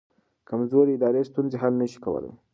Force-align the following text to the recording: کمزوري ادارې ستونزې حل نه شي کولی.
کمزوري 0.49 0.91
ادارې 0.95 1.21
ستونزې 1.29 1.57
حل 1.61 1.73
نه 1.81 1.85
شي 1.91 1.99
کولی. 2.05 2.31